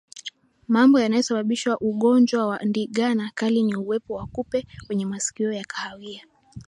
[0.67, 6.23] Mambo yanayosababisha ugonjwa wa ndigana kali ni uwepo wa kupe wenye masikio ya kahawia